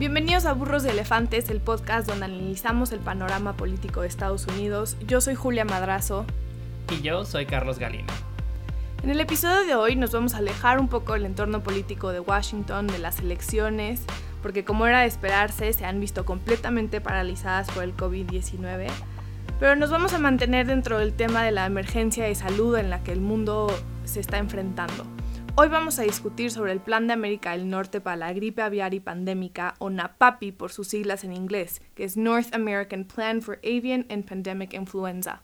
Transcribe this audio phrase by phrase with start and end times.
[0.00, 4.96] Bienvenidos a Burros de Elefantes, el podcast donde analizamos el panorama político de Estados Unidos.
[5.06, 6.24] Yo soy Julia Madrazo.
[6.90, 8.10] Y yo soy Carlos Galino.
[9.02, 12.20] En el episodio de hoy nos vamos a alejar un poco del entorno político de
[12.20, 14.00] Washington, de las elecciones,
[14.40, 18.86] porque como era de esperarse, se han visto completamente paralizadas por el COVID-19.
[19.58, 23.02] Pero nos vamos a mantener dentro del tema de la emergencia de salud en la
[23.02, 23.66] que el mundo
[24.06, 25.04] se está enfrentando.
[25.62, 28.94] Hoy vamos a discutir sobre el Plan de América del Norte para la gripe aviar
[28.94, 33.58] y pandémica, o NAPAPI por sus siglas en inglés, que es North American Plan for
[33.62, 35.42] Avian and Pandemic Influenza.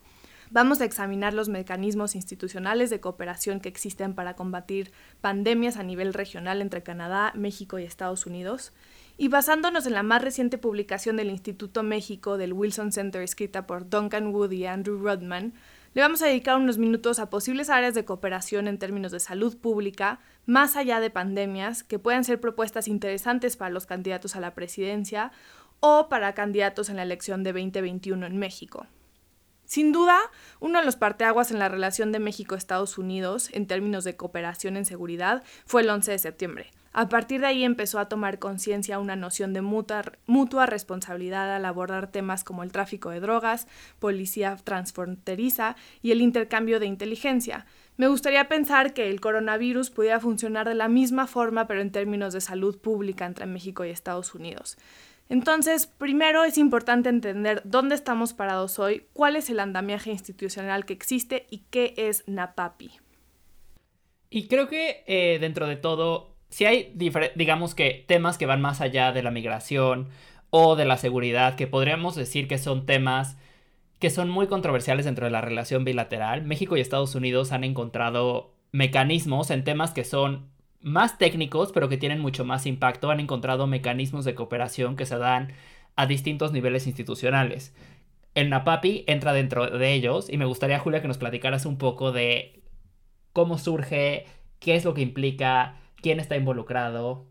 [0.51, 6.15] Vamos a examinar los mecanismos institucionales de cooperación que existen para combatir pandemias a nivel
[6.15, 8.73] regional entre Canadá, México y Estados Unidos.
[9.19, 13.91] Y basándonos en la más reciente publicación del Instituto México del Wilson Center escrita por
[13.91, 15.53] Duncan Wood y Andrew Rodman,
[15.97, 19.57] le vamos a dedicar unos minutos a posibles áreas de cooperación en términos de salud
[19.57, 24.55] pública, más allá de pandemias, que puedan ser propuestas interesantes para los candidatos a la
[24.55, 25.33] presidencia
[25.81, 28.87] o para candidatos en la elección de 2021 en México.
[29.65, 30.19] Sin duda,
[30.61, 34.85] uno de los parteaguas en la relación de México-Estados Unidos en términos de cooperación en
[34.85, 39.17] seguridad fue el 11 de septiembre, a partir de ahí empezó a tomar conciencia una
[39.17, 46.13] noción de mutua, responsabilidad al abordar temas como el tráfico de drogas, policía transfronteriza y
[46.13, 47.67] el intercambio de inteligencia.
[47.99, 52.33] Me gustaría pensar que el coronavirus pudiera funcionar de la misma forma, pero en términos
[52.33, 54.79] de salud pública entre México y Estados Unidos.
[55.29, 60.95] Entonces, primero es importante entender dónde estamos parados hoy, cuál es el andamiaje institucional que
[60.95, 62.91] existe y qué es NAPAPI.
[64.31, 68.81] Y creo que eh, dentro de todo si hay, digamos que, temas que van más
[68.81, 70.09] allá de la migración
[70.51, 73.37] o de la seguridad, que podríamos decir que son temas
[73.99, 76.43] que son muy controversiales dentro de la relación bilateral.
[76.45, 80.51] México y Estados Unidos han encontrado mecanismos en temas que son
[80.81, 83.11] más técnicos, pero que tienen mucho más impacto.
[83.11, 85.53] Han encontrado mecanismos de cooperación que se dan
[85.97, 87.75] a distintos niveles institucionales.
[88.35, 92.13] El NAPAPI entra dentro de ellos y me gustaría, Julia, que nos platicaras un poco
[92.13, 92.63] de
[93.33, 94.27] cómo surge,
[94.61, 97.27] qué es lo que implica, quién está involucrado.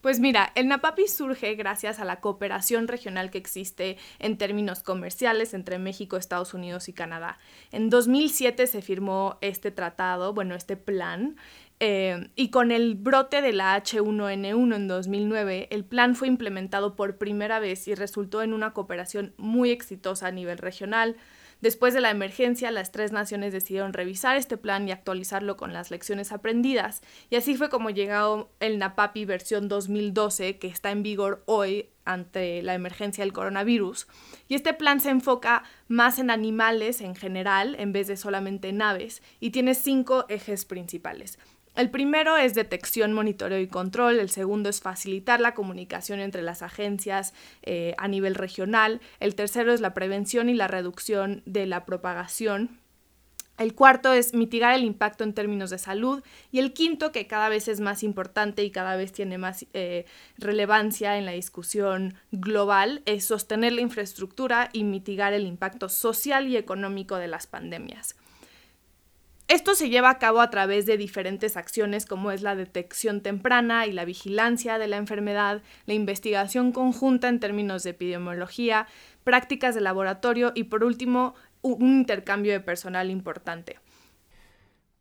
[0.00, 5.54] Pues mira, el NAPAPI surge gracias a la cooperación regional que existe en términos comerciales
[5.54, 7.38] entre México, Estados Unidos y Canadá.
[7.70, 11.36] En 2007 se firmó este tratado, bueno, este plan,
[11.80, 17.18] eh, y con el brote de la H1N1 en 2009, el plan fue implementado por
[17.18, 21.16] primera vez y resultó en una cooperación muy exitosa a nivel regional,
[21.64, 25.90] Después de la emergencia, las tres naciones decidieron revisar este plan y actualizarlo con las
[25.90, 31.42] lecciones aprendidas, y así fue como llegó el NAPAPI versión 2012, que está en vigor
[31.46, 34.08] hoy ante la emergencia del coronavirus.
[34.46, 39.22] Y este plan se enfoca más en animales en general, en vez de solamente naves,
[39.40, 41.38] y tiene cinco ejes principales.
[41.74, 46.62] El primero es detección, monitoreo y control, el segundo es facilitar la comunicación entre las
[46.62, 51.84] agencias eh, a nivel regional, el tercero es la prevención y la reducción de la
[51.84, 52.78] propagación,
[53.56, 56.24] el cuarto es mitigar el impacto en términos de salud.
[56.50, 60.06] Y el quinto, que cada vez es más importante y cada vez tiene más eh,
[60.38, 66.56] relevancia en la discusión global, es sostener la infraestructura y mitigar el impacto social y
[66.56, 68.16] económico de las pandemias.
[69.46, 73.86] Esto se lleva a cabo a través de diferentes acciones como es la detección temprana
[73.86, 78.86] y la vigilancia de la enfermedad, la investigación conjunta en términos de epidemiología,
[79.22, 83.78] prácticas de laboratorio y por último un intercambio de personal importante.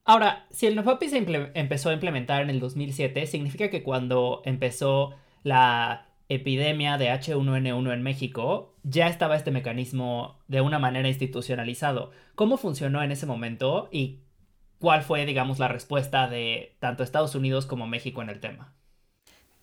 [0.06, 5.16] Ahora, si el NOFAPI se empezó a implementar en el 2007, significa que cuando empezó
[5.44, 12.12] la epidemia de H1N1 en México, ya estaba este mecanismo de una manera institucionalizado.
[12.36, 14.20] ¿Cómo funcionó en ese momento y
[14.84, 18.74] cuál fue, digamos, la respuesta de tanto Estados Unidos como México en el tema.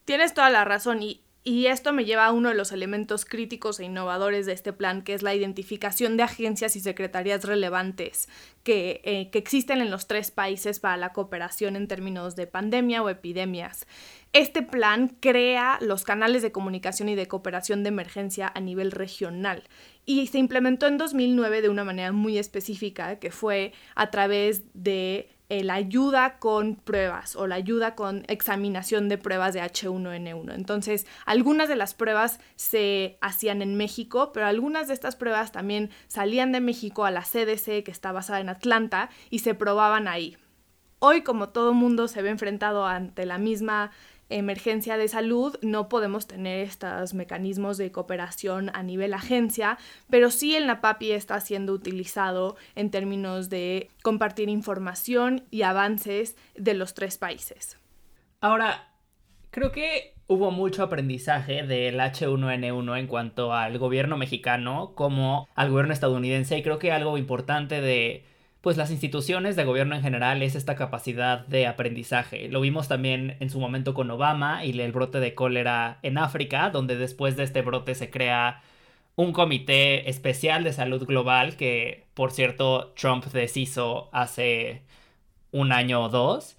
[0.06, 3.84] Tienes toda la razón y, esto me lleva a uno de los elementos críticos e
[3.84, 8.28] innovadores de este plan, que es la identificación de agencias y secretarías relevantes
[8.62, 13.02] que, eh, que existen en los tres países para la cooperación en términos de pandemia
[13.02, 13.86] o epidemias.
[14.32, 19.64] Este plan crea los canales de comunicación y de cooperación de emergencia a nivel regional
[20.04, 25.30] y se implementó en 2009 de una manera muy específica, que fue a través de
[25.50, 30.54] eh, la ayuda con pruebas o la ayuda con examinación de pruebas de H1N1.
[30.54, 35.90] Entonces, algunas de las pruebas se hacían en México, pero algunas de estas pruebas también
[36.06, 40.36] salían de México a la CDC, que está basada en Atlanta, y se probaban ahí.
[41.00, 43.90] Hoy, como todo mundo se ve enfrentado ante la misma
[44.28, 49.76] emergencia de salud no podemos tener estos mecanismos de cooperación a nivel agencia,
[50.08, 56.74] pero sí el NAPAPI está siendo utilizado en términos de compartir información y avances de
[56.74, 57.76] los tres países.
[58.40, 58.90] Ahora,
[59.50, 65.92] Creo que hubo mucho aprendizaje del H1N1 en cuanto al gobierno mexicano como al gobierno
[65.92, 68.24] estadounidense y creo que algo importante de
[68.60, 72.48] pues las instituciones de gobierno en general es esta capacidad de aprendizaje.
[72.48, 76.70] Lo vimos también en su momento con Obama y el brote de cólera en África,
[76.70, 78.62] donde después de este brote se crea
[79.16, 84.82] un comité especial de salud global que, por cierto, Trump deshizo hace
[85.52, 86.56] un año o dos.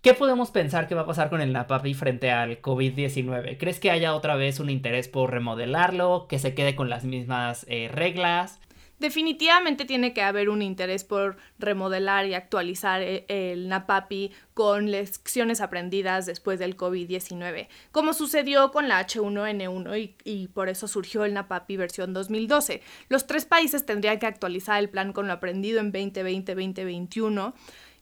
[0.00, 3.58] ¿Qué podemos pensar que va a pasar con el NAPAPI frente al COVID-19?
[3.58, 7.66] ¿Crees que haya otra vez un interés por remodelarlo, que se quede con las mismas
[7.68, 8.60] eh, reglas?
[8.98, 15.60] Definitivamente tiene que haber un interés por remodelar y actualizar e, el, NAPAPI con lecciones
[15.60, 21.34] aprendidas después del COVID-19, como sucedió con la H1N1 y, y, por eso surgió el
[21.34, 22.80] NAPAPI versión 2012.
[23.08, 27.52] Los tres países tendrían que actualizar el plan con lo aprendido en 2020-2021.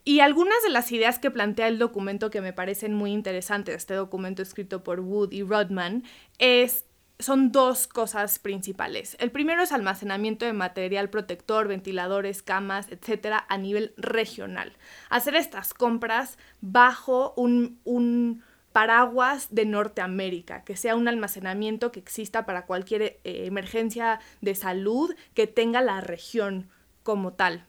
[0.07, 3.95] Y algunas de las ideas que plantea el documento que me parecen muy interesantes, este
[3.95, 6.05] documento escrito por Wood y Rodman,
[6.39, 6.85] es
[7.19, 9.17] son dos cosas principales.
[9.21, 14.73] El primero es almacenamiento de material protector, ventiladores, camas, etcétera, a nivel regional.
[15.11, 22.45] Hacer estas compras bajo un, un paraguas de Norteamérica, que sea un almacenamiento que exista
[22.45, 26.69] para cualquier eh, emergencia de salud que tenga la región
[27.05, 27.67] como tal.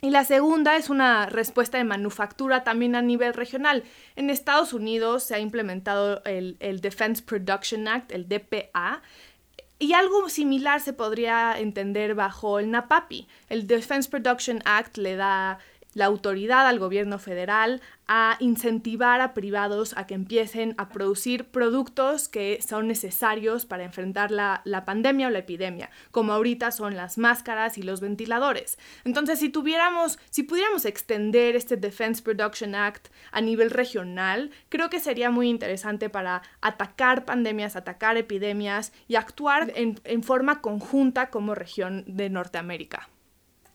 [0.00, 3.82] Y la segunda es una respuesta de manufactura también a nivel regional.
[4.14, 9.02] En Estados Unidos se ha implementado el, Defense Production Act, el DPA,
[9.80, 13.28] y algo similar se podría entender bajo el NAPAPI.
[13.48, 15.58] El Defense Production Act le da
[15.98, 22.28] la autoridad al gobierno federal a incentivar a privados a que empiecen a producir productos
[22.28, 27.78] que son necesarios para enfrentar la, pandemia o la epidemia, como ahorita son las máscaras
[27.78, 28.78] y los ventiladores.
[29.02, 35.00] Entonces, si tuviéramos, si pudiéramos extender este Defense Production Act a nivel regional, creo que
[35.00, 42.04] sería muy interesante para atacar pandemias, atacar epidemias y actuar en forma conjunta como región
[42.06, 43.08] de Norteamérica.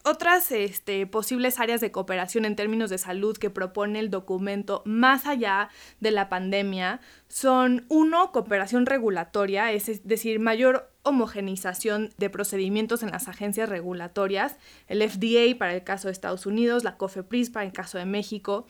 [0.06, 5.26] Otras este, posibles áreas de cooperación en términos de salud que propone el documento más
[5.26, 5.70] allá
[6.02, 13.30] de la pandemia son, uno, cooperación regulatoria, es decir, mayor homogenización de procedimientos en las
[13.30, 14.58] agencias regulatorias,
[14.88, 18.66] el FDA para el caso de Estados Unidos, la COFEPRIS para el caso de México,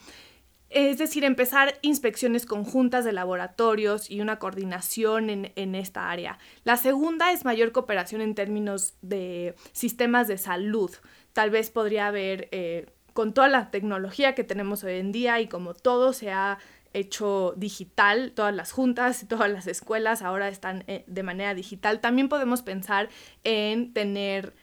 [0.74, 6.39] es decir, empezar inspecciones conjuntas de laboratorios y una coordinación en, esta área.
[6.63, 10.89] La segunda es mayor cooperación en términos de sistemas de salud.
[11.33, 15.47] Tal vez podría haber, eh, con toda la tecnología que tenemos hoy en día y
[15.47, 16.59] como todo se ha
[16.94, 22.30] hecho digital, todas las juntas, todas las escuelas ahora están eh, de manera digital, también
[22.30, 23.09] podemos pensar
[23.44, 24.53] en tener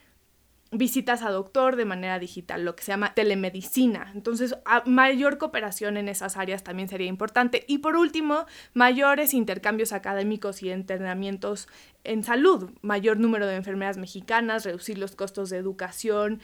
[0.73, 4.09] visitas a doctor de manera digital, lo que se llama telemedicina.
[4.15, 7.65] Entonces, mayor cooperación en esas áreas también sería importante.
[7.67, 11.67] Y por último, mayores intercambios académicos y entrenamientos
[12.05, 16.39] en salud, mayor número de enfermeras mexicanas, reducir los costos de educación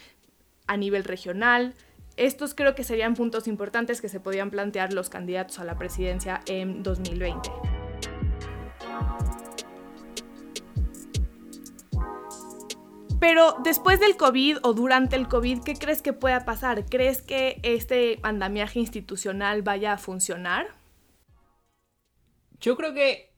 [0.68, 1.74] a nivel regional.
[2.18, 6.42] Estos creo que serían puntos importantes que se podían plantear los candidatos a la presidencia
[6.48, 7.50] en 2020.
[13.20, 16.86] Pero después del COVID o durante el COVID, ¿qué crees que pueda pasar?
[16.86, 20.68] ¿Crees que este andamiaje institucional vaya a funcionar?
[22.60, 23.34] Yo creo que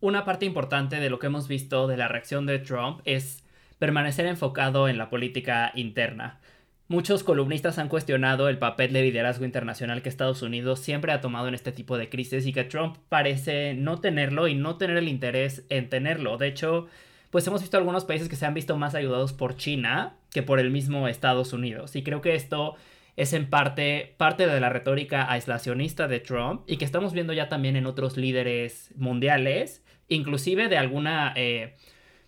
[0.00, 3.44] una parte importante de lo que hemos visto de la reacción de Trump es
[3.78, 6.40] permanecer enfocado en la política interna.
[6.88, 11.48] Muchos columnistas han cuestionado el papel de liderazgo internacional que Estados Unidos siempre ha tomado
[11.48, 15.08] en este tipo de crisis y que Trump parece no tenerlo y no tener el
[15.08, 16.38] interés en tenerlo.
[16.38, 16.86] De hecho,
[17.30, 20.60] pues hemos visto algunos países que se han visto más ayudados por China que por
[20.60, 21.96] el mismo Estados Unidos.
[21.96, 22.76] Y creo que esto
[23.16, 27.48] es en parte parte de la retórica aislacionista de Trump y que estamos viendo ya
[27.48, 31.74] también en otros líderes mundiales, inclusive de alguna eh,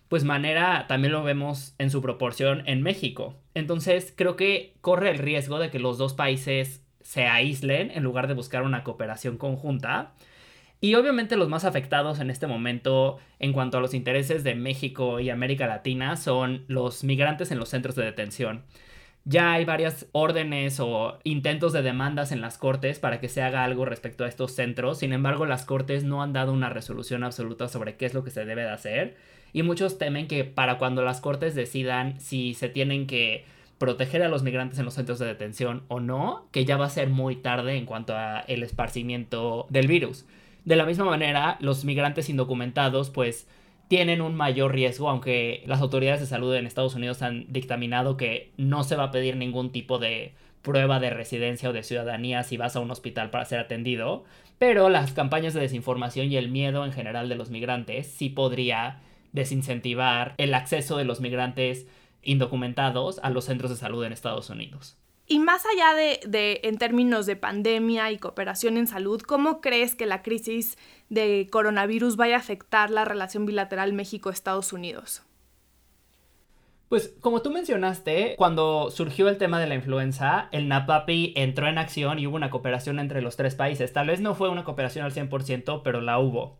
[0.09, 3.35] pues manera también lo vemos en su proporción en México.
[3.53, 8.27] Entonces creo que corre el riesgo de que los dos países se aíslen en lugar
[8.27, 10.13] de buscar una cooperación conjunta.
[10.81, 15.19] Y obviamente los más afectados en este momento en cuanto a los intereses de México
[15.19, 18.63] y América Latina son los migrantes en los centros de detención.
[19.25, 23.63] Ya hay varias órdenes o intentos de demandas en las cortes para que se haga
[23.63, 24.99] algo respecto a estos centros.
[24.99, 28.31] Sin embargo, las cortes no han dado una resolución absoluta sobre qué es lo que
[28.31, 29.17] se debe de hacer.
[29.53, 33.45] Y muchos temen que para cuando las cortes decidan si se tienen que
[33.77, 36.89] proteger a los migrantes en los centros de detención o no, que ya va a
[36.89, 40.25] ser muy tarde en cuanto a el esparcimiento del virus.
[40.65, 43.47] De la misma manera, los migrantes indocumentados, pues
[43.87, 48.51] tienen un mayor riesgo, aunque las autoridades de salud en Estados Unidos han dictaminado que
[48.57, 52.57] no se va a pedir ningún tipo de prueba de residencia o de ciudadanía si
[52.57, 54.25] vas a un hospital para ser atendido,
[54.59, 58.99] pero las campañas de desinformación y el miedo en general de los migrantes sí podría
[59.31, 61.87] desincentivar el acceso de los migrantes
[62.21, 64.97] indocumentados a los centros de salud en Estados Unidos.
[65.31, 70.07] Y más allá de, en términos de pandemia y cooperación en salud, ¿cómo crees que
[70.07, 70.75] la crisis
[71.09, 75.21] de coronavirus vaya a afectar la relación bilateral México-Estados Unidos?
[76.89, 81.77] Pues como tú mencionaste, cuando surgió el tema de la influenza, el NAPAPI entró en
[81.77, 83.93] acción y hubo una cooperación entre los tres países.
[83.93, 86.57] Tal vez no fue una cooperación al 100%, pero la hubo.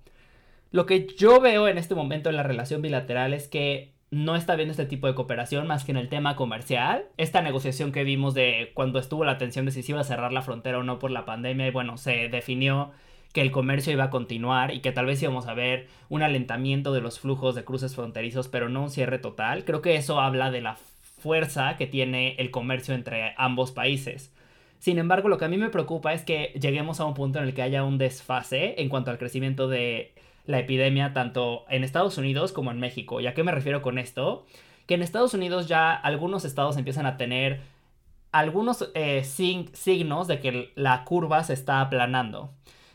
[0.71, 4.55] Lo que yo veo en este momento en la relación bilateral es que no está
[4.55, 7.05] viendo este tipo de cooperación más que en el tema comercial.
[7.17, 10.31] Esta negociación que vimos de cuando estuvo la tensión de si se iba a cerrar
[10.31, 12.91] la frontera o no por la pandemia y bueno, se definió
[13.33, 16.93] que el comercio iba a continuar y que tal vez íbamos a ver un alentamiento
[16.93, 19.65] de los flujos de cruces fronterizos, pero no un cierre total.
[19.65, 20.75] Creo que eso habla de la
[21.19, 24.33] fuerza que tiene el comercio entre ambos países.
[24.79, 27.45] Sin embargo, lo que a mí me preocupa es que lleguemos a un punto en
[27.45, 30.13] el que haya un desfase en cuanto al crecimiento de
[30.46, 33.19] la epidemia tanto en Estados Unidos como en México.
[33.19, 34.46] ¿Y a qué me refiero con esto?
[34.86, 37.62] Que en Estados Unidos ya algunos estados empiezan a tener
[38.31, 42.51] algunos eh, signos de que la curva se está aplanando.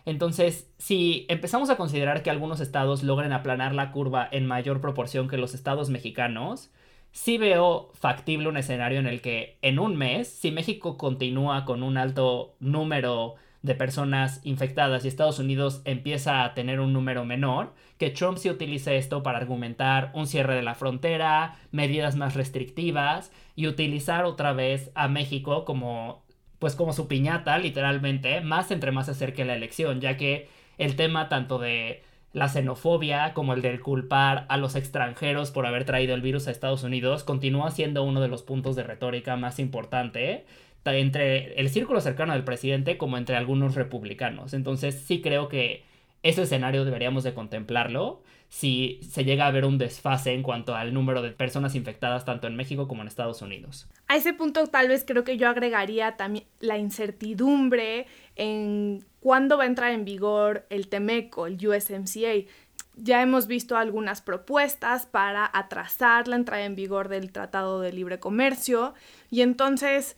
[0.06, 5.28] Entonces, si empezamos a considerar que algunos estados logren aplanar la curva en mayor proporción
[5.28, 6.70] que los estados mexicanos,
[7.10, 11.82] sí veo factible un escenario en el que en un mes, si México continúa con
[11.82, 17.72] un alto número de personas infectadas y Estados Unidos empieza a tener un número menor,
[17.96, 23.32] que Trump se utilice esto para argumentar un cierre de la frontera, medidas más restrictivas
[23.56, 26.22] y utilizar otra vez a México como
[26.58, 30.94] pues como su piñata literalmente, más entre más se acerque la elección, ya que el
[30.94, 32.02] tema tanto de
[32.34, 36.50] la xenofobia como el del culpar a los extranjeros por haber traído el virus a
[36.50, 40.44] Estados Unidos continúa siendo uno de los puntos de retórica más importante
[40.92, 44.54] entre el círculo cercano del presidente como entre algunos republicanos.
[44.54, 45.84] Entonces sí creo que
[46.22, 50.94] ese escenario deberíamos de contemplarlo si se llega a ver un desfase en cuanto al
[50.94, 53.88] número de personas infectadas tanto en México como en Estados Unidos.
[54.08, 59.64] A ese punto tal vez creo que yo agregaría también la incertidumbre en cuándo va
[59.64, 62.48] a entrar en vigor el TEMECO, el USMCA.
[62.96, 68.20] Ya hemos visto algunas propuestas para atrasar la entrada en vigor del Tratado de Libre
[68.20, 68.94] Comercio
[69.30, 70.16] y entonces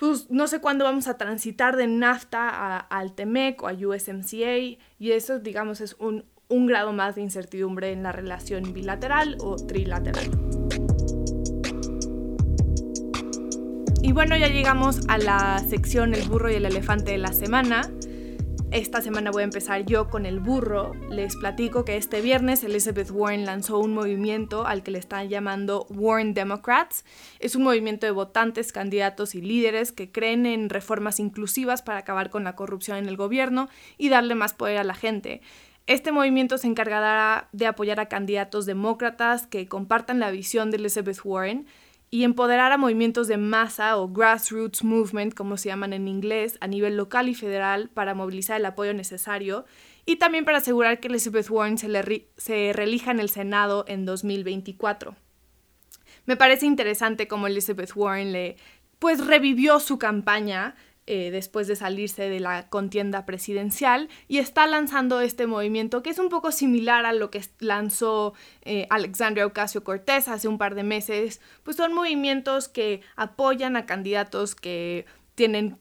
[0.00, 4.78] pues no sé cuándo vamos a transitar de NAFTA al TEMEC o a USMCA y
[4.98, 10.30] eso digamos es un, un grado más de incertidumbre en la relación bilateral o trilateral.
[14.02, 17.82] Y bueno, ya llegamos a la sección El burro y el elefante de la semana.
[18.72, 20.94] Esta semana voy a empezar yo con el burro.
[21.10, 25.86] Les platico que este viernes Elizabeth Warren lanzó un movimiento al que le están llamando
[25.90, 27.04] Warren Democrats.
[27.40, 32.30] Es un movimiento de votantes, candidatos y líderes que creen en reformas inclusivas para acabar
[32.30, 35.40] con la corrupción en el gobierno y darle más poder a la gente.
[35.88, 41.18] Este movimiento se encargará de apoyar a candidatos demócratas que compartan la visión de Elizabeth
[41.24, 41.66] Warren
[42.10, 46.66] y empoderar a movimientos de masa o grassroots movement, como se llaman en inglés, a
[46.66, 49.64] nivel local y federal para movilizar el apoyo necesario
[50.06, 55.14] y también para asegurar que Elizabeth Warren se, se reelija en el Senado en 2024.
[56.26, 58.56] Me parece interesante cómo Elizabeth Warren le
[58.98, 60.74] pues revivió su campaña
[61.12, 66.20] eh, después de salirse de la contienda presidencial y está lanzando este movimiento que es
[66.20, 70.84] un poco similar a lo que lanzó eh, Alexandria Ocasio Cortés hace un par de
[70.84, 75.80] meses, pues son movimientos que apoyan a candidatos que tienen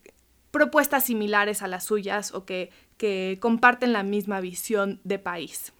[0.49, 5.73] propuestas similares a las suyas o que, que comparten la misma visión de país.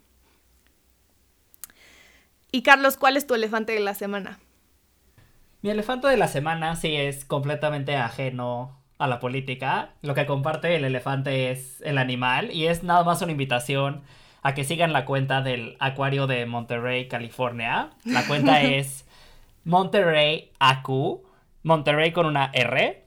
[2.52, 4.38] Y Carlos, ¿cuál es tu elefante de la semana?
[5.64, 9.94] Mi elefante de la semana sí es completamente ajeno a la política.
[10.04, 14.02] Lo que comparte el elefante es el animal y es nada más una invitación
[14.44, 17.90] a que sigan la cuenta del acuario de Monterrey, California.
[18.06, 19.08] La cuenta es
[19.64, 21.22] Monterrey AQ,
[21.64, 23.06] Monterrey con una R.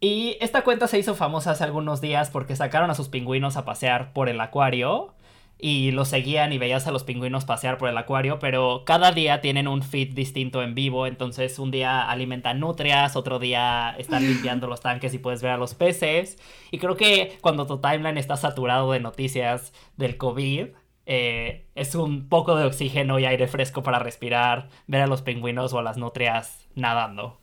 [0.00, 3.64] Y esta cuenta se hizo famosa hace algunos días porque sacaron a sus pingüinos a
[3.64, 5.14] pasear por el acuario
[5.60, 9.40] y los seguían y veías a los pingüinos pasear por el acuario, pero cada día
[9.40, 14.66] tienen un feed distinto en vivo, entonces un día alimentan nutrias, otro día están limpiando
[14.66, 16.38] los tanques y puedes ver a los peces.
[16.70, 20.68] Y creo que cuando tu timeline está saturado de noticias del COVID,
[21.06, 25.72] eh, es un poco de oxígeno y aire fresco para respirar, ver a los pingüinos
[25.72, 27.40] o a las nutrias nadando.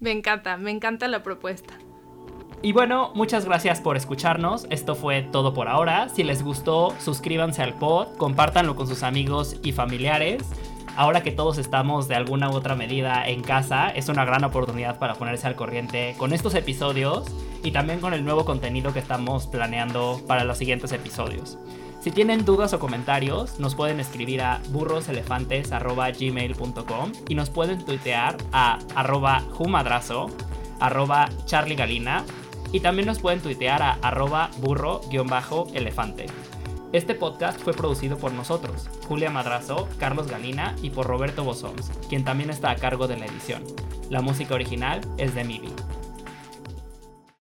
[0.00, 1.76] Me encanta, me encanta la propuesta.
[2.60, 4.66] Y bueno, muchas gracias por escucharnos.
[4.70, 6.08] Esto fue todo por ahora.
[6.08, 10.42] Si les gustó, suscríbanse al pod, compártanlo con sus amigos y familiares.
[10.96, 14.98] Ahora que todos estamos de alguna u otra medida en casa, es una gran oportunidad
[14.98, 17.26] para ponerse al corriente con estos episodios
[17.62, 21.56] y también con el nuevo contenido que estamos planeando para los siguientes episodios.
[22.00, 28.80] Si tienen dudas o comentarios, nos pueden escribir a burroselefantes.gmail.com y nos pueden tuitear a
[28.96, 30.26] arroba jumadrazo,
[30.80, 31.28] arroba
[32.72, 36.26] y también nos pueden tuitear a arroba burro-elefante.
[36.92, 42.24] Este podcast fue producido por nosotros, Julia Madrazo, Carlos Galina y por Roberto Bosons, quien
[42.24, 43.62] también está a cargo de la edición.
[44.08, 45.68] La música original es de Mibi.